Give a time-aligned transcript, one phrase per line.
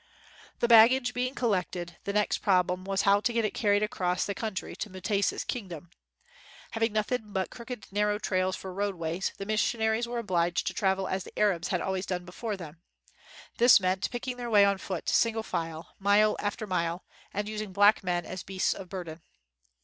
[0.61, 4.33] The baggage being collected, the next problem was how to get it carried across the
[4.33, 5.91] country to Mutesa's kingdom.
[6.71, 11.07] Having nothing but crooked narrow trails for road ways, the missionaries were obliged to travel
[11.07, 12.81] as the Arabs had always done before them.
[13.59, 17.71] This meant picking their way on foot sin gle file, mile after mile, and using
[17.71, 19.21] black men as beasts of burden.